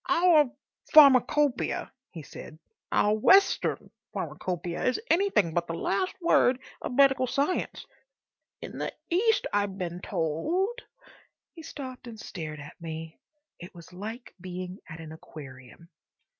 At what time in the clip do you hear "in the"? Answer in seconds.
8.63-8.91